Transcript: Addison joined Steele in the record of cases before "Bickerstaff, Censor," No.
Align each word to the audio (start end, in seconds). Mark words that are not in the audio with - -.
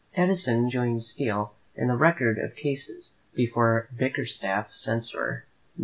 Addison 0.17 0.67
joined 0.67 1.03
Steele 1.03 1.53
in 1.75 1.87
the 1.89 1.95
record 1.95 2.39
of 2.39 2.55
cases 2.55 3.13
before 3.35 3.87
"Bickerstaff, 3.95 4.73
Censor," 4.73 5.45
No. 5.77 5.79